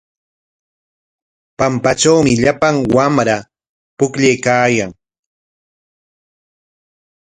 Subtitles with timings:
[1.59, 3.37] Pampatrawmi llapan wamra
[3.97, 4.91] pukllaykaayan.